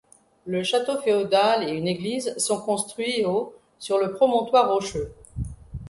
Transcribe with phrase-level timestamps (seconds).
[0.47, 5.13] Le château féodal et une église sont construits au sur le promontoire rocheux.